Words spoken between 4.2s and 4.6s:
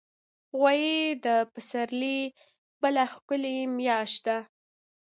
ده.